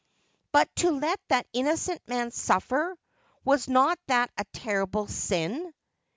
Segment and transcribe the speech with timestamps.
[0.51, 2.97] 'But to let that innocent man suffer—
[3.45, 5.71] was not that a terrible sin?'